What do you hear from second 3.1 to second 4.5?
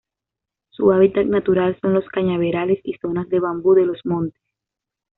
de bambú de los montes.